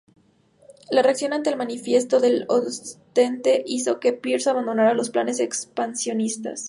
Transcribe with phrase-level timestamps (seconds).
[0.89, 6.59] La reacción ante el Manifiesto de Ostende hizo que Pierce abandonara los planes expansionistas.